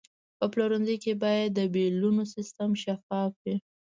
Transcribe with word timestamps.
په 0.37 0.45
پلورنځي 0.53 0.95
کې 1.03 1.13
باید 1.23 1.49
د 1.57 1.59
بیلونو 1.73 2.23
سیستم 2.35 2.69
شفاف 2.83 3.31
وي. 3.43 3.55